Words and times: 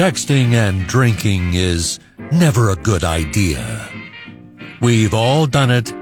Texting 0.00 0.54
and 0.54 0.86
drinking 0.86 1.52
is 1.52 2.00
never 2.32 2.70
a 2.70 2.74
good 2.74 3.04
idea. 3.04 3.86
We've 4.80 5.12
all 5.12 5.46
done 5.46 5.70
it, 5.70 5.92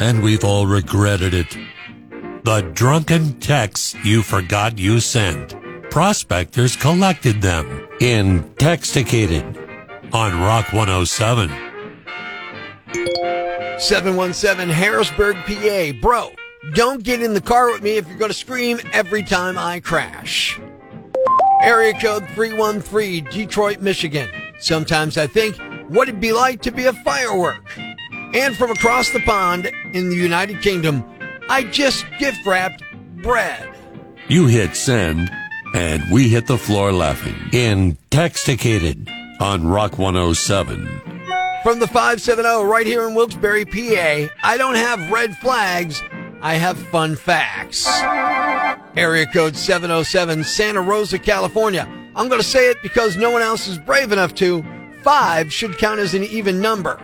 and 0.00 0.22
we've 0.22 0.44
all 0.44 0.66
regretted 0.66 1.34
it. 1.34 1.54
The 2.44 2.62
drunken 2.72 3.38
texts 3.40 3.94
you 4.02 4.22
forgot 4.22 4.78
you 4.78 4.98
sent. 4.98 5.54
Prospectors 5.90 6.74
collected 6.74 7.42
them 7.42 7.86
in 8.00 8.44
Texticated 8.54 9.44
on 10.14 10.40
Rock 10.40 10.72
107. 10.72 11.50
717 13.78 14.70
Harrisburg, 14.70 15.36
PA. 15.44 15.92
Bro, 16.00 16.32
don't 16.72 17.02
get 17.02 17.20
in 17.20 17.34
the 17.34 17.42
car 17.42 17.70
with 17.70 17.82
me 17.82 17.98
if 17.98 18.08
you're 18.08 18.16
going 18.16 18.30
to 18.30 18.34
scream 18.34 18.80
every 18.94 19.22
time 19.22 19.58
I 19.58 19.80
crash. 19.80 20.58
Area 21.64 21.94
code 21.94 22.28
313, 22.34 23.24
Detroit, 23.24 23.80
Michigan. 23.80 24.28
Sometimes 24.58 25.16
I 25.16 25.26
think 25.26 25.56
what 25.88 26.08
it'd 26.08 26.20
be 26.20 26.32
like 26.32 26.60
to 26.60 26.70
be 26.70 26.84
a 26.84 26.92
firework. 26.92 27.64
And 28.34 28.54
from 28.54 28.70
across 28.70 29.10
the 29.10 29.20
pond 29.20 29.72
in 29.94 30.10
the 30.10 30.16
United 30.16 30.60
Kingdom, 30.60 31.02
I 31.48 31.62
just 31.64 32.04
gift 32.18 32.44
wrapped 32.44 32.82
bread. 33.22 33.66
You 34.28 34.46
hit 34.46 34.76
send, 34.76 35.30
and 35.74 36.02
we 36.12 36.28
hit 36.28 36.46
the 36.46 36.58
floor 36.58 36.92
laughing 36.92 37.34
in 37.52 37.96
Texticated 38.10 39.08
on 39.40 39.66
Rock 39.66 39.98
107. 39.98 40.86
From 41.62 41.78
the 41.78 41.86
570 41.86 42.66
right 42.66 42.86
here 42.86 43.08
in 43.08 43.14
Wilkes-Barre, 43.14 43.64
PA, 43.64 44.34
I 44.42 44.58
don't 44.58 44.74
have 44.74 45.10
red 45.10 45.34
flags, 45.38 46.02
I 46.42 46.56
have 46.56 46.76
fun 46.88 47.16
facts. 47.16 47.86
Area 48.96 49.26
code 49.26 49.56
707, 49.56 50.44
Santa 50.44 50.80
Rosa, 50.80 51.18
California. 51.18 51.88
I'm 52.14 52.28
going 52.28 52.40
to 52.40 52.46
say 52.46 52.70
it 52.70 52.76
because 52.80 53.16
no 53.16 53.30
one 53.30 53.42
else 53.42 53.66
is 53.66 53.76
brave 53.76 54.12
enough 54.12 54.34
to. 54.36 54.64
Five 55.02 55.52
should 55.52 55.78
count 55.78 55.98
as 55.98 56.14
an 56.14 56.22
even 56.24 56.60
number. 56.60 57.00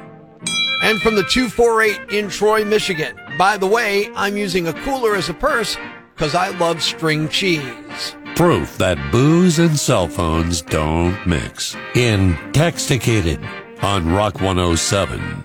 And 0.82 1.00
from 1.00 1.16
the 1.16 1.24
248 1.24 2.10
in 2.10 2.30
Troy, 2.30 2.64
Michigan. 2.64 3.18
By 3.36 3.56
the 3.56 3.66
way, 3.66 4.08
I'm 4.14 4.36
using 4.36 4.68
a 4.68 4.72
cooler 4.84 5.16
as 5.16 5.28
a 5.28 5.34
purse 5.34 5.76
because 6.14 6.34
I 6.36 6.50
love 6.58 6.80
string 6.80 7.28
cheese. 7.28 8.14
Proof 8.36 8.78
that 8.78 8.96
booze 9.10 9.58
and 9.58 9.76
cell 9.78 10.06
phones 10.06 10.62
don't 10.62 11.26
mix 11.26 11.74
in 11.94 12.34
Texticated 12.52 13.44
on 13.82 14.08
Rock 14.12 14.36
107. 14.36 15.44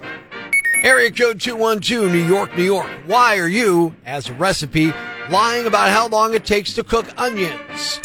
Area 0.83 1.09
code 1.09 1.41
212, 1.41 2.11
New 2.11 2.19
York, 2.19 2.55
New 2.55 2.63
York. 2.63 2.87
Why 3.07 3.39
are 3.39 3.47
you, 3.47 3.95
as 4.05 4.29
a 4.29 4.33
recipe, 4.33 4.93
lying 5.29 5.65
about 5.65 5.89
how 5.89 6.07
long 6.07 6.33
it 6.33 6.45
takes 6.45 6.73
to 6.73 6.83
cook 6.83 7.05
onions? 7.17 7.99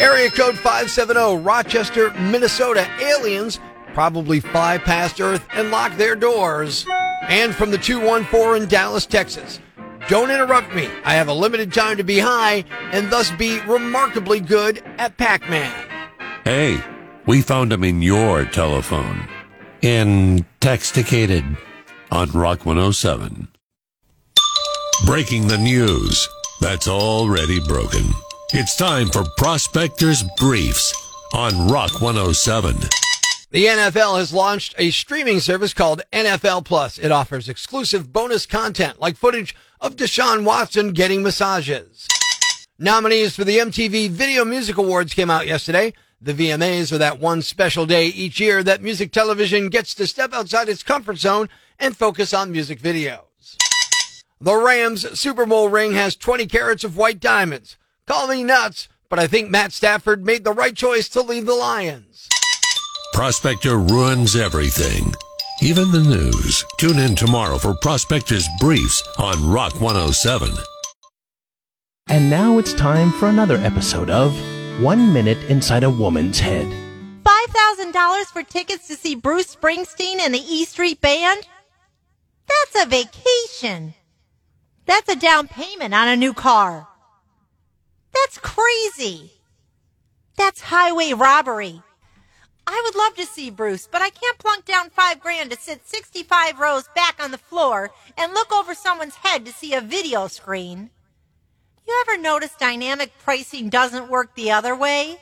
Area 0.00 0.30
code 0.30 0.56
570, 0.56 1.42
Rochester, 1.42 2.12
Minnesota. 2.14 2.88
Aliens 3.00 3.60
probably 3.92 4.40
fly 4.40 4.78
past 4.78 5.20
Earth 5.20 5.46
and 5.52 5.70
lock 5.70 5.96
their 5.96 6.16
doors. 6.16 6.84
And 7.28 7.54
from 7.54 7.70
the 7.70 7.78
214 7.78 8.62
in 8.62 8.68
Dallas, 8.68 9.06
Texas. 9.06 9.60
Don't 10.08 10.30
interrupt 10.30 10.74
me. 10.74 10.88
I 11.04 11.14
have 11.14 11.28
a 11.28 11.32
limited 11.32 11.72
time 11.72 11.96
to 11.96 12.04
be 12.04 12.18
high 12.18 12.64
and 12.92 13.10
thus 13.10 13.30
be 13.32 13.60
remarkably 13.60 14.40
good 14.40 14.82
at 14.98 15.16
Pac-Man. 15.16 15.88
Hey, 16.44 16.82
we 17.24 17.40
found 17.40 17.72
him 17.72 17.84
in 17.84 18.02
your 18.02 18.44
telephone. 18.44 19.28
In 19.80 20.44
Texticated 20.60 21.56
on 22.10 22.30
Rock 22.32 22.66
107. 22.66 23.48
Breaking 25.06 25.48
the 25.48 25.58
news 25.58 26.28
that's 26.64 26.88
already 26.88 27.60
broken. 27.60 28.00
It's 28.54 28.74
time 28.74 29.08
for 29.08 29.22
Prospectors 29.36 30.24
Briefs 30.38 30.94
on 31.34 31.68
Rock 31.68 32.00
107. 32.00 32.74
The 33.50 33.66
NFL 33.66 34.16
has 34.16 34.32
launched 34.32 34.74
a 34.78 34.90
streaming 34.90 35.40
service 35.40 35.74
called 35.74 36.00
NFL 36.10 36.64
Plus. 36.64 36.98
It 36.98 37.12
offers 37.12 37.50
exclusive 37.50 38.14
bonus 38.14 38.46
content 38.46 38.98
like 38.98 39.18
footage 39.18 39.54
of 39.78 39.96
Deshaun 39.96 40.44
Watson 40.44 40.94
getting 40.94 41.22
massages. 41.22 42.08
Nominees 42.78 43.36
for 43.36 43.44
the 43.44 43.58
MTV 43.58 44.08
Video 44.08 44.42
Music 44.46 44.78
Awards 44.78 45.12
came 45.12 45.28
out 45.28 45.46
yesterday. 45.46 45.92
The 46.18 46.32
VMAs 46.32 46.92
are 46.92 46.98
that 46.98 47.20
one 47.20 47.42
special 47.42 47.84
day 47.84 48.06
each 48.06 48.40
year 48.40 48.62
that 48.62 48.80
music 48.80 49.12
television 49.12 49.68
gets 49.68 49.94
to 49.96 50.06
step 50.06 50.32
outside 50.32 50.70
its 50.70 50.82
comfort 50.82 51.18
zone 51.18 51.50
and 51.78 51.94
focus 51.94 52.32
on 52.32 52.52
music 52.52 52.80
videos. 52.80 53.33
The 54.44 54.54
Rams 54.58 55.18
Super 55.18 55.46
Bowl 55.46 55.70
ring 55.70 55.94
has 55.94 56.16
20 56.16 56.44
carats 56.48 56.84
of 56.84 56.98
white 56.98 57.18
diamonds. 57.18 57.78
Call 58.06 58.28
me 58.28 58.44
nuts, 58.44 58.88
but 59.08 59.18
I 59.18 59.26
think 59.26 59.48
Matt 59.48 59.72
Stafford 59.72 60.26
made 60.26 60.44
the 60.44 60.52
right 60.52 60.76
choice 60.76 61.08
to 61.08 61.22
leave 61.22 61.46
the 61.46 61.54
Lions. 61.54 62.28
Prospector 63.14 63.78
ruins 63.78 64.36
everything, 64.36 65.14
even 65.62 65.90
the 65.92 66.02
news. 66.02 66.62
Tune 66.76 66.98
in 66.98 67.16
tomorrow 67.16 67.56
for 67.56 67.74
Prospector's 67.80 68.46
Briefs 68.60 69.02
on 69.18 69.48
Rock 69.48 69.80
107. 69.80 70.50
And 72.08 72.28
now 72.28 72.58
it's 72.58 72.74
time 72.74 73.12
for 73.12 73.30
another 73.30 73.56
episode 73.56 74.10
of 74.10 74.34
One 74.82 75.14
Minute 75.14 75.38
Inside 75.48 75.84
a 75.84 75.90
Woman's 75.90 76.38
Head. 76.38 76.66
$5,000 77.24 78.24
for 78.26 78.42
tickets 78.42 78.88
to 78.88 78.94
see 78.94 79.14
Bruce 79.14 79.56
Springsteen 79.56 80.18
and 80.20 80.34
the 80.34 80.44
E 80.46 80.66
Street 80.66 81.00
Band? 81.00 81.48
That's 82.46 82.84
a 82.84 82.90
vacation. 82.90 83.94
That's 84.86 85.08
a 85.08 85.16
down 85.16 85.48
payment 85.48 85.94
on 85.94 86.08
a 86.08 86.16
new 86.16 86.34
car. 86.34 86.88
That's 88.12 88.38
crazy. 88.38 89.32
That's 90.36 90.60
highway 90.60 91.12
robbery. 91.12 91.82
I 92.66 92.82
would 92.84 92.96
love 92.96 93.14
to 93.16 93.26
see 93.26 93.50
Bruce, 93.50 93.86
but 93.90 94.02
I 94.02 94.10
can't 94.10 94.38
plunk 94.38 94.64
down 94.64 94.90
five 94.90 95.20
grand 95.20 95.50
to 95.50 95.58
sit 95.58 95.86
65 95.86 96.58
rows 96.58 96.88
back 96.94 97.22
on 97.22 97.30
the 97.30 97.38
floor 97.38 97.90
and 98.16 98.32
look 98.32 98.52
over 98.52 98.74
someone's 98.74 99.16
head 99.16 99.44
to 99.44 99.52
see 99.52 99.74
a 99.74 99.80
video 99.80 100.28
screen. 100.28 100.90
You 101.86 102.04
ever 102.06 102.20
notice 102.20 102.54
dynamic 102.58 103.12
pricing 103.18 103.68
doesn't 103.68 104.08
work 104.08 104.34
the 104.34 104.50
other 104.50 104.74
way? 104.74 105.18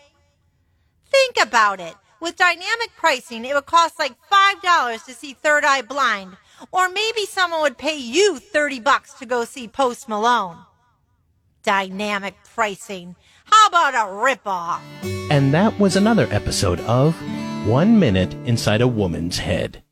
Think 1.10 1.36
about 1.40 1.80
it. 1.80 1.94
With 2.20 2.36
dynamic 2.36 2.90
pricing, 2.96 3.44
it 3.44 3.54
would 3.54 3.66
cost 3.66 3.98
like 3.98 4.14
$5 4.30 5.04
to 5.06 5.12
see 5.12 5.32
Third 5.34 5.64
Eye 5.64 5.82
Blind, 5.82 6.36
or 6.70 6.88
maybe 6.88 7.26
someone 7.26 7.62
would 7.62 7.78
pay 7.78 7.96
you 7.96 8.38
30 8.38 8.80
bucks 8.80 9.14
to 9.14 9.26
go 9.26 9.44
see 9.44 9.66
Post 9.66 10.08
Malone. 10.08 10.58
Dynamic 11.62 12.34
pricing. 12.54 13.16
How 13.44 13.66
about 13.68 13.94
a 13.94 14.12
ripoff? 14.12 14.80
And 15.30 15.52
that 15.54 15.78
was 15.78 15.96
another 15.96 16.26
episode 16.30 16.80
of 16.80 17.14
One 17.66 17.98
Minute 17.98 18.34
Inside 18.44 18.80
a 18.80 18.88
Woman's 18.88 19.38
Head. 19.38 19.82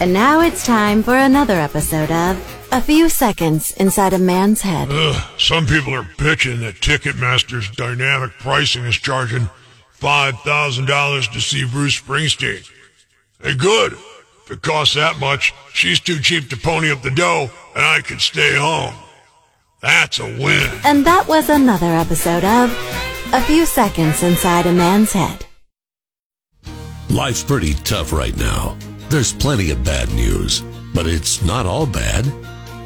And 0.00 0.14
now 0.14 0.40
it's 0.40 0.64
time 0.64 1.02
for 1.02 1.14
another 1.14 1.54
episode 1.60 2.10
of 2.10 2.68
A 2.72 2.80
Few 2.80 3.10
Seconds 3.10 3.72
Inside 3.72 4.14
a 4.14 4.18
Man's 4.18 4.62
Head. 4.62 4.88
Ugh, 4.90 5.22
some 5.38 5.66
people 5.66 5.94
are 5.94 6.04
bitching 6.04 6.60
that 6.60 6.76
Ticketmaster's 6.76 7.70
dynamic 7.70 8.30
pricing 8.38 8.84
is 8.84 8.96
charging 8.96 9.50
$5,000 9.98 11.32
to 11.32 11.40
see 11.42 11.66
Bruce 11.66 12.00
Springsteen. 12.00 12.66
Hey, 13.42 13.54
good. 13.54 13.92
If 13.92 14.50
it 14.50 14.62
costs 14.62 14.96
that 14.96 15.18
much, 15.18 15.54
she's 15.72 15.98
too 15.98 16.20
cheap 16.20 16.50
to 16.50 16.56
pony 16.58 16.90
up 16.90 17.00
the 17.00 17.10
dough, 17.10 17.50
and 17.74 17.84
I 17.84 18.02
could 18.02 18.20
stay 18.20 18.54
home. 18.56 18.94
That's 19.80 20.18
a 20.20 20.24
win. 20.24 20.70
And 20.84 21.06
that 21.06 21.26
was 21.26 21.48
another 21.48 21.86
episode 21.86 22.44
of 22.44 22.70
A 23.32 23.40
Few 23.42 23.64
Seconds 23.64 24.22
Inside 24.22 24.66
a 24.66 24.72
Man's 24.72 25.12
Head. 25.12 25.46
Life's 27.08 27.42
pretty 27.42 27.72
tough 27.74 28.12
right 28.12 28.36
now. 28.36 28.76
There's 29.08 29.32
plenty 29.32 29.70
of 29.70 29.82
bad 29.84 30.12
news, 30.12 30.62
but 30.94 31.06
it's 31.06 31.42
not 31.42 31.64
all 31.64 31.86
bad. 31.86 32.30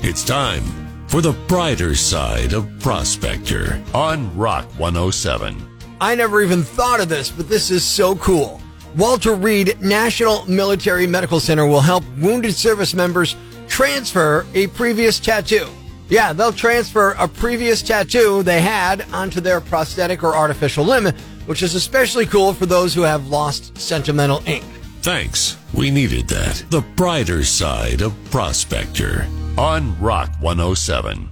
It's 0.05 0.25
time 0.25 0.63
for 1.09 1.21
the 1.21 1.33
brighter 1.49 1.97
side 1.97 2.53
of 2.53 2.69
Prospector 2.79 3.83
on 3.93 4.37
Rock 4.37 4.67
107. 4.79 5.57
I 6.01 6.15
never 6.15 6.43
even 6.43 6.63
thought 6.63 7.01
of 7.01 7.09
this, 7.09 7.31
but 7.31 7.49
this 7.49 7.73
is 7.73 7.85
so 7.85 8.15
cool. 8.17 8.61
Walter 8.97 9.35
Reed 9.35 9.81
National 9.81 10.45
Military 10.47 11.07
Medical 11.07 11.41
Center 11.41 11.67
will 11.67 11.81
help 11.81 12.05
wounded 12.19 12.55
service 12.55 12.95
members 12.95 13.35
transfer 13.67 14.47
a 14.55 14.69
previous 14.69 15.19
tattoo. 15.19 15.69
Yeah, 16.09 16.33
they'll 16.33 16.53
transfer 16.53 17.17
a 17.19 17.27
previous 17.27 17.83
tattoo 17.83 18.45
they 18.45 18.61
had 18.61 19.05
onto 19.13 19.41
their 19.41 19.61
prosthetic 19.61 20.23
or 20.23 20.37
artificial 20.37 20.85
limb, 20.85 21.13
which 21.47 21.63
is 21.63 21.75
especially 21.75 22.25
cool 22.25 22.53
for 22.53 22.67
those 22.67 22.95
who 22.95 23.03
have 23.03 23.29
lost 23.29 23.77
sentimental 23.77 24.43
ink. 24.47 24.65
Thanks. 25.03 25.57
We 25.75 25.91
needed 25.91 26.29
that. 26.29 26.65
The 26.71 26.83
brighter 26.95 27.43
side 27.43 28.01
of 28.01 28.15
Prospector 28.31 29.27
on 29.59 30.01
Rock 30.01 30.31
107. 30.41 31.31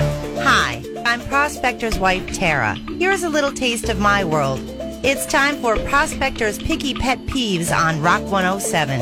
Hi, 0.00 0.84
I'm 1.04 1.20
Prospector's 1.22 1.98
wife, 1.98 2.32
Tara. 2.32 2.74
Here's 2.98 3.24
a 3.24 3.28
little 3.28 3.52
taste 3.52 3.88
of 3.88 3.98
my 3.98 4.24
world. 4.24 4.60
It's 5.04 5.26
time 5.26 5.60
for 5.60 5.76
Prospector's 5.78 6.58
Picky 6.58 6.94
Pet 6.94 7.18
Peeves 7.26 7.76
on 7.76 8.00
Rock 8.00 8.22
107. 8.30 9.00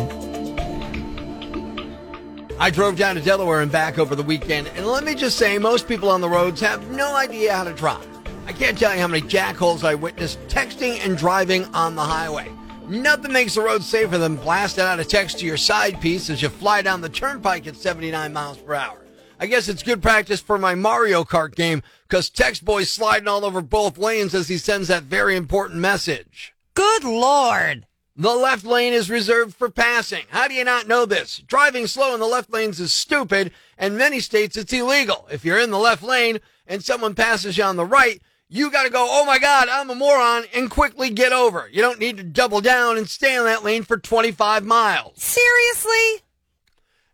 I 2.59 2.71
drove 2.71 2.97
down 2.97 3.17
to 3.17 3.21
Delaware 3.21 3.61
and 3.61 3.71
back 3.71 3.99
over 3.99 4.17
the 4.17 4.23
weekend, 4.23 4.69
and 4.69 4.87
let 4.87 5.05
me 5.05 5.15
just 5.15 5.37
say, 5.37 5.59
most 5.59 5.87
people 5.87 6.09
on 6.09 6.23
the 6.23 6.29
roads 6.29 6.59
have 6.63 6.91
no 6.91 7.15
idea 7.15 7.53
how 7.53 7.65
to 7.65 7.75
drive. 7.75 8.09
I 8.47 8.53
can't 8.55 8.79
tell 8.79 8.95
you 8.95 9.01
how 9.03 9.09
many 9.09 9.29
jackholes 9.29 9.85
I 9.85 9.95
witnessed 9.95 10.41
texting 10.49 11.05
and 11.05 11.19
driving 11.19 11.67
on 11.75 11.97
the 11.97 12.03
highway. 12.03 12.51
Nothing 12.89 13.35
makes 13.35 13.57
the 13.57 13.61
road 13.61 13.83
safer 13.83 14.17
than 14.17 14.37
blasting 14.37 14.85
out 14.85 15.01
a 15.01 15.05
text 15.05 15.41
to 15.41 15.47
your 15.47 15.59
side 15.59 16.01
piece 16.01 16.31
as 16.31 16.41
you 16.41 16.49
fly 16.49 16.81
down 16.81 17.03
the 17.03 17.11
turnpike 17.11 17.67
at 17.67 17.77
79 17.77 18.33
miles 18.33 18.57
per 18.57 18.73
hour. 18.73 19.05
I 19.39 19.45
guess 19.47 19.69
it's 19.69 19.83
good 19.83 20.01
practice 20.01 20.41
for 20.41 20.57
my 20.57 20.75
Mario 20.75 21.25
Kart 21.25 21.55
game 21.55 21.83
because 22.11 22.29
text 22.29 22.65
boy's 22.65 22.91
sliding 22.91 23.29
all 23.29 23.45
over 23.45 23.61
both 23.61 23.97
lanes 23.97 24.35
as 24.35 24.49
he 24.49 24.59
sends 24.59 24.89
that 24.89 25.05
very 25.05 25.37
important 25.37 25.79
message. 25.79 26.53
Good 26.75 27.05
Lord. 27.05 27.87
The 28.17 28.35
left 28.35 28.65
lane 28.65 28.93
is 28.93 29.09
reserved 29.09 29.55
for 29.55 29.71
passing. 29.71 30.25
How 30.31 30.49
do 30.49 30.55
you 30.55 30.65
not 30.65 30.89
know 30.89 31.07
this? 31.07 31.39
Driving 31.47 31.87
slow 31.87 32.13
in 32.13 32.19
the 32.19 32.27
left 32.27 32.51
lanes 32.51 32.81
is 32.81 32.93
stupid, 32.93 33.53
and 33.79 33.97
many 33.97 34.19
states 34.19 34.57
it's 34.57 34.73
illegal. 34.73 35.29
If 35.31 35.45
you're 35.45 35.61
in 35.61 35.71
the 35.71 35.79
left 35.79 36.03
lane 36.03 36.41
and 36.67 36.85
someone 36.85 37.15
passes 37.15 37.57
you 37.57 37.63
on 37.63 37.77
the 37.77 37.87
right, 37.87 38.21
you 38.49 38.73
got 38.73 38.83
to 38.83 38.91
go, 38.91 39.07
oh 39.09 39.25
my 39.25 39.39
God, 39.39 39.69
I'm 39.69 39.89
a 39.89 39.95
moron, 39.95 40.43
and 40.53 40.69
quickly 40.69 41.11
get 41.11 41.33
over. 41.33 41.69
You 41.73 41.81
don't 41.81 42.01
need 42.01 42.17
to 42.17 42.25
double 42.25 42.61
down 42.61 42.99
and 42.99 43.09
stay 43.09 43.37
in 43.37 43.45
that 43.45 43.63
lane 43.63 43.85
for 43.85 43.97
25 43.97 44.65
miles. 44.65 45.23
Seriously? 45.23 46.25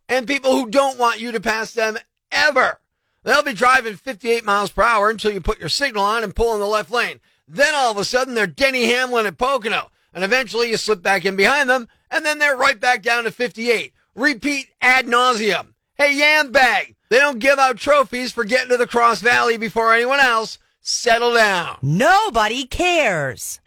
And 0.08 0.26
people 0.26 0.52
who 0.52 0.70
don't 0.70 0.98
want 0.98 1.20
you 1.20 1.32
to 1.32 1.40
pass 1.40 1.72
them 1.72 1.98
ever. 2.32 2.81
They'll 3.26 3.43
be 3.43 3.55
driving 3.55 3.96
58 3.96 4.44
miles 4.44 4.70
per 4.70 4.84
hour 4.84 5.11
until 5.11 5.32
you 5.32 5.40
put 5.40 5.58
your 5.58 5.69
signal 5.69 6.05
on 6.05 6.23
and 6.23 6.34
pull 6.34 6.55
in 6.55 6.61
the 6.61 6.67
left 6.67 6.93
lane. 6.93 7.19
Then 7.49 7.75
all 7.75 7.90
of 7.90 7.99
a 7.99 8.05
sudden 8.05 8.37
they're 8.37 8.46
Denny 8.46 8.87
Hamlin 8.87 9.26
at 9.26 9.37
Pocono. 9.37 9.90
And 10.14 10.23
eventually 10.23 10.70
you 10.70 10.76
slip 10.76 11.02
back 11.02 11.25
in 11.25 11.34
behind 11.34 11.69
them 11.69 11.88
and 12.08 12.25
then 12.25 12.38
they're 12.38 12.56
right 12.56 12.78
back 12.78 13.02
down 13.02 13.25
to 13.25 13.32
58. 13.32 13.93
Repeat 14.14 14.69
ad 14.81 15.06
nauseum. 15.06 15.75
Hey, 15.96 16.17
Yam 16.17 16.52
Bag, 16.52 16.94
they 17.08 17.19
don't 17.19 17.40
give 17.40 17.58
out 17.58 17.78
trophies 17.78 18.31
for 18.31 18.44
getting 18.44 18.69
to 18.69 18.76
the 18.76 18.87
Cross 18.87 19.23
Valley 19.23 19.56
before 19.56 19.93
anyone 19.93 20.20
else. 20.20 20.58
Settle 20.81 21.34
down. 21.34 21.79
Nobody 21.82 22.64
cares. 22.64 23.61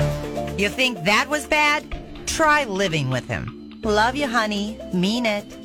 You 0.58 0.70
think 0.70 1.04
that 1.04 1.28
was 1.28 1.46
bad? 1.48 1.84
Try 2.26 2.64
living 2.64 3.10
with 3.10 3.28
him. 3.28 3.82
Love 3.84 4.16
you, 4.16 4.28
honey. 4.28 4.80
Mean 4.94 5.26
it. 5.26 5.59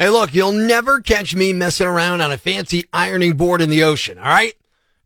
Hey, 0.00 0.08
look, 0.08 0.32
you'll 0.32 0.52
never 0.52 1.02
catch 1.02 1.34
me 1.34 1.52
messing 1.52 1.86
around 1.86 2.22
on 2.22 2.32
a 2.32 2.38
fancy 2.38 2.86
ironing 2.90 3.34
board 3.34 3.60
in 3.60 3.68
the 3.68 3.82
ocean, 3.82 4.16
all 4.16 4.24
right? 4.24 4.54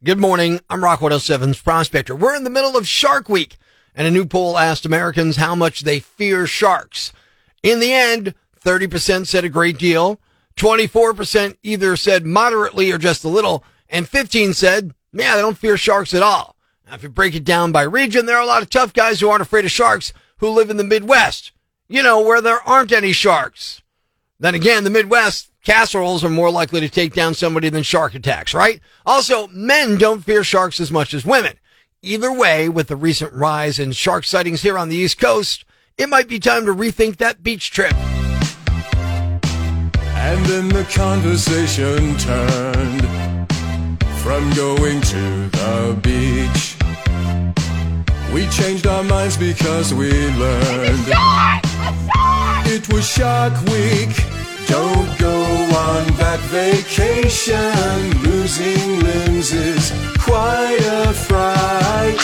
Good 0.04 0.20
morning. 0.20 0.60
I'm 0.70 0.84
Rock 0.84 1.00
107's 1.00 1.60
Prospector. 1.60 2.14
We're 2.14 2.36
in 2.36 2.44
the 2.44 2.48
middle 2.48 2.76
of 2.76 2.86
Shark 2.86 3.28
Week, 3.28 3.56
and 3.96 4.06
a 4.06 4.10
new 4.12 4.24
poll 4.24 4.56
asked 4.56 4.86
Americans 4.86 5.34
how 5.34 5.56
much 5.56 5.80
they 5.80 5.98
fear 5.98 6.46
sharks. 6.46 7.12
In 7.60 7.80
the 7.80 7.92
end, 7.92 8.34
30% 8.64 9.26
said 9.26 9.44
a 9.44 9.48
great 9.48 9.78
deal, 9.78 10.20
24% 10.54 11.56
either 11.64 11.96
said 11.96 12.24
moderately 12.24 12.92
or 12.92 12.98
just 12.98 13.24
a 13.24 13.28
little, 13.28 13.64
and 13.88 14.08
15 14.08 14.54
said, 14.54 14.94
yeah, 15.12 15.34
they 15.34 15.42
don't 15.42 15.58
fear 15.58 15.76
sharks 15.76 16.14
at 16.14 16.22
all. 16.22 16.54
Now, 16.86 16.94
if 16.94 17.02
you 17.02 17.08
break 17.08 17.34
it 17.34 17.42
down 17.42 17.72
by 17.72 17.82
region, 17.82 18.26
there 18.26 18.36
are 18.36 18.44
a 18.44 18.46
lot 18.46 18.62
of 18.62 18.70
tough 18.70 18.92
guys 18.92 19.18
who 19.18 19.28
aren't 19.28 19.42
afraid 19.42 19.64
of 19.64 19.72
sharks 19.72 20.12
who 20.36 20.50
live 20.50 20.70
in 20.70 20.76
the 20.76 20.84
Midwest. 20.84 21.50
You 21.88 22.04
know, 22.04 22.20
where 22.20 22.40
there 22.40 22.62
aren't 22.62 22.92
any 22.92 23.10
sharks. 23.10 23.82
Then 24.40 24.54
again, 24.54 24.84
the 24.84 24.90
Midwest, 24.90 25.50
casseroles 25.62 26.24
are 26.24 26.30
more 26.30 26.50
likely 26.50 26.80
to 26.80 26.88
take 26.88 27.14
down 27.14 27.34
somebody 27.34 27.68
than 27.68 27.82
shark 27.82 28.14
attacks, 28.14 28.52
right? 28.52 28.80
Also, 29.06 29.46
men 29.48 29.96
don't 29.96 30.24
fear 30.24 30.42
sharks 30.42 30.80
as 30.80 30.90
much 30.90 31.14
as 31.14 31.24
women. 31.24 31.58
Either 32.02 32.32
way, 32.32 32.68
with 32.68 32.88
the 32.88 32.96
recent 32.96 33.32
rise 33.32 33.78
in 33.78 33.92
shark 33.92 34.24
sightings 34.24 34.62
here 34.62 34.76
on 34.76 34.88
the 34.88 34.96
East 34.96 35.18
Coast, 35.18 35.64
it 35.96 36.08
might 36.08 36.28
be 36.28 36.38
time 36.40 36.66
to 36.66 36.74
rethink 36.74 37.16
that 37.16 37.42
beach 37.42 37.70
trip. 37.70 37.94
And 40.16 40.44
then 40.46 40.68
the 40.68 40.84
conversation 40.92 42.16
turned 42.18 43.02
from 44.18 44.52
going 44.54 45.00
to 45.00 45.48
the 45.50 45.98
beach. 46.02 46.76
We 48.32 48.48
changed 48.48 48.86
our 48.86 49.04
minds 49.04 49.36
because 49.36 49.94
we 49.94 50.10
learned 50.10 51.06
it 52.66 52.92
was 52.92 53.08
Shark 53.08 53.54
Week. 53.66 54.14
Don't 54.66 55.18
go 55.18 55.42
on 55.76 56.06
that 56.16 56.40
vacation. 56.50 58.22
Losing 58.22 59.00
limbs 59.00 59.52
is 59.52 59.92
quite 60.18 60.80
a 60.80 61.12
fright. 61.12 62.18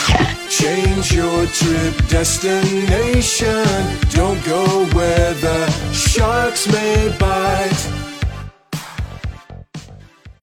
Change 0.49 1.13
your 1.13 1.45
trip 1.47 1.95
destination. 2.07 3.65
Don't 4.09 4.43
go 4.45 4.85
where 4.93 5.33
the 5.35 5.69
sharks 5.93 6.67
may 6.71 7.15
bite. 7.19 7.89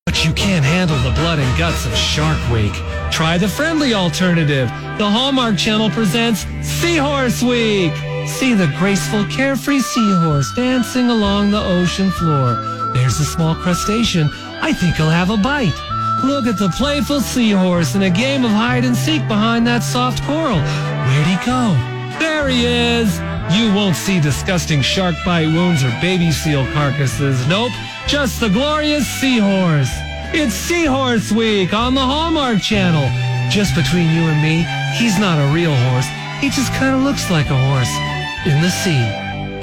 But 0.06 0.24
you 0.24 0.32
can't 0.32 0.64
handle 0.64 0.96
the 0.98 1.10
blood 1.10 1.38
and 1.38 1.58
guts 1.58 1.84
of 1.84 1.94
Shark 1.94 2.38
Week. 2.50 2.72
Try 3.10 3.36
the 3.38 3.48
friendly 3.48 3.92
alternative. 3.92 4.68
The 4.98 5.08
Hallmark 5.10 5.58
Channel 5.58 5.90
presents 5.90 6.46
Seahorse 6.62 7.42
Week. 7.42 7.92
See 8.28 8.54
the 8.54 8.72
graceful, 8.78 9.24
carefree 9.24 9.80
seahorse 9.80 10.52
dancing 10.54 11.08
along 11.08 11.50
the 11.50 11.60
ocean 11.60 12.10
floor. 12.10 12.54
There's 12.92 13.18
a 13.18 13.24
small 13.24 13.54
crustacean. 13.56 14.28
I 14.62 14.72
think 14.72 14.94
he'll 14.94 15.10
have 15.10 15.30
a 15.30 15.36
bite. 15.36 15.74
Look 16.22 16.46
at 16.46 16.56
the 16.56 16.68
playful 16.68 17.20
seahorse 17.20 17.96
in 17.96 18.02
a 18.02 18.10
game 18.10 18.44
of 18.44 18.52
hide 18.52 18.84
and 18.84 18.94
seek 18.94 19.26
behind 19.26 19.66
that 19.66 19.82
soft 19.82 20.22
coral. 20.22 20.60
Where'd 20.60 21.26
he 21.26 21.36
go? 21.44 21.74
There 22.20 22.48
he 22.48 22.66
is. 22.66 23.18
You 23.58 23.74
won't 23.74 23.96
see 23.96 24.20
disgusting 24.20 24.82
shark 24.82 25.16
bite 25.24 25.48
wounds 25.48 25.82
or 25.82 25.90
baby 26.00 26.30
seal 26.30 26.64
carcasses. 26.72 27.44
Nope, 27.48 27.72
just 28.06 28.40
the 28.40 28.50
glorious 28.50 29.06
seahorse. 29.06 29.90
It's 30.32 30.54
Seahorse 30.54 31.32
Week 31.32 31.72
on 31.72 31.94
the 31.94 32.02
Hallmark 32.04 32.60
Channel. 32.60 33.08
Just 33.50 33.74
between 33.74 34.10
you 34.14 34.22
and 34.28 34.40
me, 34.40 34.66
he's 34.96 35.18
not 35.18 35.38
a 35.38 35.52
real 35.52 35.74
horse. 35.74 36.06
He 36.40 36.50
just 36.50 36.72
kind 36.74 36.94
of 36.94 37.02
looks 37.02 37.30
like 37.32 37.50
a 37.50 37.56
horse 37.56 38.17
in 38.48 38.62
the 38.62 38.70
sea. 38.70 39.04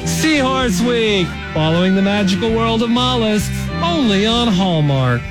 Seahorse 0.05 0.79
Week, 0.81 1.27
following 1.53 1.95
the 1.95 2.01
magical 2.01 2.53
world 2.53 2.83
of 2.83 2.89
mollusks, 2.89 3.57
only 3.81 4.27
on 4.27 4.47
Hallmark. 4.47 5.21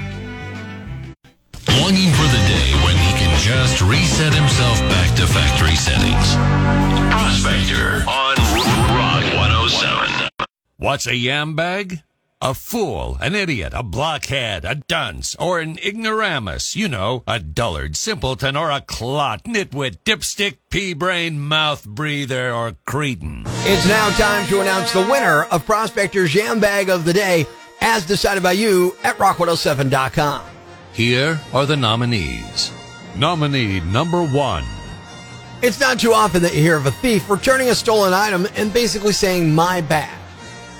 Longing 1.81 2.11
for 2.13 2.29
the 2.35 2.43
day 2.51 2.71
when 2.85 2.97
he 2.97 3.13
can 3.15 3.39
just 3.41 3.81
reset 3.81 4.35
himself 4.35 4.79
back 4.91 5.15
to 5.17 5.27
factory 5.27 5.77
settings. 5.77 6.35
Prospector 7.13 8.05
on 8.09 8.37
Rock 8.99 9.25
107. 9.35 10.29
What's 10.79 11.07
a 11.07 11.15
yam 11.15 11.55
bag? 11.55 12.03
A 12.45 12.53
fool, 12.53 13.17
an 13.23 13.35
idiot, 13.35 13.73
a 13.75 13.83
blockhead, 13.83 14.67
a 14.67 14.75
dunce, 14.75 15.35
or 15.37 15.61
an 15.61 15.79
ignoramus. 15.79 16.77
You 16.77 16.89
know, 16.89 17.23
a 17.27 17.41
dullard, 17.41 17.97
simpleton, 17.97 18.55
or 18.55 18.71
a 18.71 18.83
clot, 18.83 19.45
nitwit, 19.45 20.01
dipstick, 20.05 20.59
pea-brain, 20.69 21.41
mouth 21.41 21.87
breather, 21.87 22.53
or 22.53 22.77
cretin. 22.85 23.45
It's 23.47 23.89
now 23.89 24.11
time 24.19 24.47
to 24.49 24.61
announce 24.61 24.93
the 24.93 25.09
winner 25.11 25.45
of 25.45 25.65
Prospector's 25.65 26.35
Yam 26.35 26.61
Bag 26.61 26.91
of 26.91 27.07
the 27.07 27.15
Day, 27.15 27.47
as 27.81 28.05
decided 28.05 28.43
by 28.43 28.53
you 28.53 28.95
at 29.03 29.17
rock107.com. 29.17 30.45
Here 30.93 31.41
are 31.55 31.65
the 31.65 31.79
nominees. 31.79 32.73
Nominee 33.17 33.81
number 33.81 34.23
one. 34.23 34.67
It's 35.63 35.81
not 35.81 35.99
too 35.99 36.13
often 36.13 36.43
that 36.43 36.55
you 36.55 36.61
hear 36.61 36.77
of 36.77 36.85
a 36.85 36.91
thief 36.91 37.31
returning 37.31 37.71
a 37.71 37.75
stolen 37.75 38.13
item 38.13 38.47
and 38.57 38.71
basically 38.71 39.13
saying, 39.13 39.55
my 39.55 39.81
bad. 39.81 40.24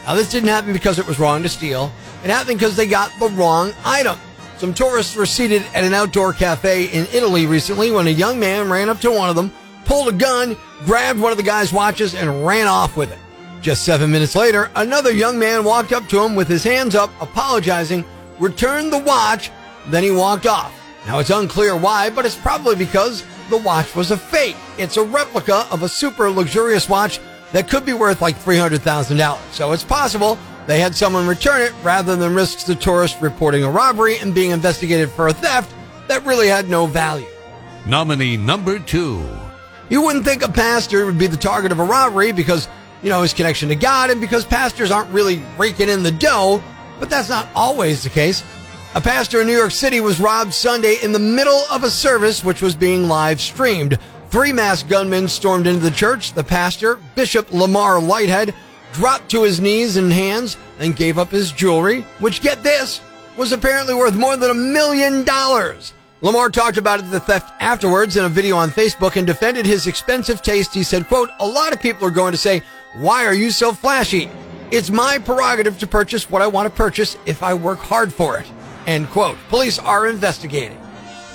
Now, 0.07 0.15
this 0.15 0.31
didn't 0.31 0.51
happen 0.51 0.73
because 0.73 0.99
it 0.99 1.07
was 1.07 1.19
wrong 1.19 1.43
to 1.43 1.49
steal. 1.49 1.91
It 2.23 2.31
happened 2.31 2.59
because 2.59 2.77
they 2.77 2.87
got 2.87 3.11
the 3.19 3.29
wrong 3.29 3.73
item. 3.85 4.19
Some 4.59 4.75
tourists 4.75 5.17
were 5.17 5.27
seated 5.27 5.63
at 5.75 5.85
an 5.85 5.95
outdoor 5.95 6.33
cafe 6.33 6.87
in 6.87 7.07
Italy 7.13 7.47
recently 7.47 7.91
when 7.91 8.07
a 8.07 8.11
young 8.11 8.39
man 8.39 8.71
ran 8.71 8.89
up 8.89 9.01
to 9.01 9.11
one 9.11 9.31
of 9.31 9.37
them, 9.37 9.51
pulled 9.85 10.09
a 10.09 10.13
gun, 10.13 10.57
grabbed 10.85 11.21
one 11.21 11.33
of 11.33 11.39
the 11.39 11.43
guy's 11.43 11.73
watches, 11.73 12.15
and 12.15 12.47
ran 12.47 12.67
off 12.67 12.97
with 12.97 13.13
it. 13.13 13.19
Just 13.63 13.85
seven 13.85 14.11
minutes 14.11 14.37
later, 14.37 14.71
another 14.77 15.11
young 15.11 15.39
man 15.39 15.65
walked 15.65 15.93
up 15.93 16.07
to 16.11 16.23
him 16.23 16.35
with 16.35 16.49
his 16.49 16.63
hands 16.63 16.95
up, 16.95 17.11
apologizing, 17.21 18.05
returned 18.39 18.93
the 18.93 18.99
watch, 18.99 19.51
then 19.89 20.03
he 20.03 20.11
walked 20.11 20.47
off. 20.47 20.73
Now, 21.07 21.19
it's 21.19 21.31
unclear 21.31 21.77
why, 21.77 22.11
but 22.11 22.27
it's 22.27 22.37
probably 22.37 22.77
because 22.77 23.25
the 23.51 23.59
watch 23.59 23.95
was 23.95 24.11
a 24.11 24.17
fake. 24.17 24.57
It's 24.79 24.97
a 24.97 25.03
replica 25.03 25.67
of 25.71 25.83
a 25.83 25.89
super 25.89 26.31
luxurious 26.31 26.89
watch 26.89 27.21
that 27.55 27.71
could 27.71 27.87
be 27.87 27.93
worth 27.93 28.21
like 28.21 28.37
$300,000. 28.37 29.39
So 29.53 29.71
it's 29.71 29.85
possible 29.85 30.37
they 30.67 30.81
had 30.81 30.95
someone 30.95 31.29
return 31.29 31.63
it 31.63 31.73
rather 31.85 32.17
than 32.17 32.35
risk 32.35 32.67
the 32.67 32.75
tourist 32.75 33.21
reporting 33.21 33.63
a 33.63 33.71
robbery 33.71 34.19
and 34.19 34.35
being 34.35 34.51
investigated 34.51 35.09
for 35.09 35.29
a 35.29 35.33
theft 35.33 35.73
that 36.09 36.27
really 36.27 36.49
had 36.49 36.69
no 36.69 36.87
value. 36.87 37.29
Nominee 37.87 38.37
number 38.37 38.81
two. 38.81 39.25
You 39.89 40.03
wouldn't 40.03 40.25
think 40.25 40.43
a 40.43 40.51
pastor 40.51 41.07
would 41.07 41.17
be 41.17 41.29
the 41.29 41.37
target 41.37 41.71
of 41.71 41.79
a 41.79 41.85
robbery 41.85 42.33
because, 42.33 42.67
you 43.05 43.09
know, 43.09 43.23
his 43.23 43.33
connection 43.33 43.69
to 43.69 43.77
God 43.77 44.11
and 44.11 44.21
because 44.21 44.45
pastors 44.45 44.91
aren't 44.91 45.11
really 45.11 45.41
raking 45.57 45.89
in 45.89 46.03
the 46.03 46.11
dough, 46.11 46.61
but 46.99 47.09
that's 47.09 47.29
not 47.29 47.47
always 47.55 48.03
the 48.03 48.11
case. 48.11 48.43
A 48.97 49.01
pastor 49.01 49.43
in 49.43 49.47
New 49.47 49.57
York 49.57 49.71
City 49.71 50.01
was 50.01 50.19
robbed 50.19 50.53
Sunday 50.53 50.97
in 51.05 51.13
the 51.13 51.21
middle 51.21 51.63
of 51.71 51.85
a 51.85 51.91
service 51.91 52.43
which 52.43 52.63
was 52.63 52.75
being 52.75 53.07
live 53.07 53.41
streamed. 53.41 53.99
Three 54.35 54.53
masked 54.53 54.89
gunmen 54.89 55.29
stormed 55.29 55.69
into 55.69 55.79
the 55.79 55.93
church. 55.93 56.33
The 56.33 56.43
pastor, 56.43 56.99
Bishop 57.15 57.47
Lamor 57.51 58.05
Whitehead, 58.05 58.53
dropped 58.93 59.31
to 59.31 59.45
his 59.45 59.61
knees 59.61 59.97
and 59.97 60.13
hands 60.13 60.57
and 60.81 60.97
gave 60.97 61.19
up 61.19 61.31
his 61.31 61.53
jewelry, 61.53 62.01
which, 62.19 62.41
get 62.41 62.61
this, 62.65 63.01
was 63.37 63.53
apparently 63.53 63.95
worth 63.95 64.17
more 64.17 64.37
than 64.37 64.51
a 64.51 64.55
million 64.55 65.23
dollars. 65.23 65.93
Lamor 66.21 66.53
talked 66.53 66.79
about 66.79 67.09
the 67.13 67.21
theft 67.21 67.53
afterwards 67.61 68.17
in 68.17 68.25
a 68.25 68.29
video 68.29 68.57
on 68.57 68.71
Facebook 68.71 69.15
and 69.15 69.25
defended 69.25 69.67
his 69.67 69.87
expensive 69.87 70.43
taste. 70.43 70.75
He 70.75 70.83
said, 70.83 71.07
quote, 71.07 71.31
a 71.39 71.47
lot 71.47 71.73
of 71.73 71.81
people 71.81 72.09
are 72.09 72.11
going 72.11 72.33
to 72.33 72.37
say, 72.37 72.61
why 72.95 73.27
are 73.27 73.35
you 73.35 73.53
so 73.53 73.73
flashy? 73.73 74.29
It's 74.73 74.91
my 74.91 75.21
prerogative 75.21 75.79
to 75.79 75.87
purchase 75.87 76.29
what 76.29 76.43
I 76.43 76.49
want 76.49 76.69
to 76.69 76.77
purchase 76.77 77.17
if 77.25 77.45
I 77.45 77.55
work 77.55 77.79
hard 77.79 78.13
for 78.13 78.37
it. 78.39 78.51
End 78.89 79.09
quote. 79.11 79.39
Police 79.49 79.79
are 79.79 80.09
investigating. 80.09 80.81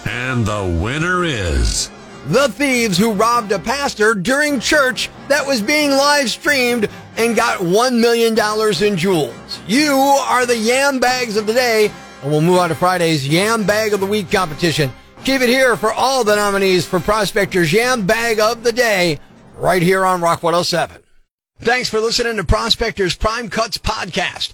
And 0.03 0.46
the 0.46 0.77
winner 0.84 1.24
is 1.24 1.89
the 2.27 2.49
thieves 2.49 2.97
who 2.97 3.13
robbed 3.13 3.51
a 3.51 3.59
pastor 3.59 4.13
during 4.13 4.59
church 4.59 5.09
that 5.27 5.45
was 5.45 5.61
being 5.61 5.91
live 5.91 6.29
streamed 6.29 6.89
and 7.17 7.35
got 7.35 7.59
$1 7.59 7.99
million 7.99 8.38
in 8.83 8.97
jewels. 8.97 9.59
You 9.67 9.93
are 9.93 10.45
the 10.45 10.57
yam 10.57 10.99
bags 10.99 11.38
of 11.38 11.47
the 11.47 11.53
day, 11.53 11.91
and 12.21 12.31
we'll 12.31 12.41
move 12.41 12.59
on 12.59 12.69
to 12.69 12.75
Friday's 12.75 13.27
Yam 13.27 13.65
Bag 13.65 13.93
of 13.93 13.99
the 13.99 14.05
Week 14.05 14.29
competition. 14.31 14.91
Keep 15.23 15.41
it 15.41 15.49
here 15.49 15.75
for 15.75 15.91
all 15.91 16.23
the 16.23 16.35
nominees 16.35 16.85
for 16.85 16.99
Prospector's 16.99 17.73
Yam 17.73 18.05
Bag 18.05 18.39
of 18.39 18.63
the 18.63 18.71
Day, 18.71 19.19
right 19.57 19.81
here 19.81 20.05
on 20.05 20.21
Rock 20.21 20.43
107. 20.43 21.01
Thanks 21.59 21.89
for 21.89 21.99
listening 21.99 22.38
to 22.38 22.43
Prospector's 22.45 23.15
Prime 23.15 23.49
Cuts 23.49 23.77
podcast. 23.77 24.53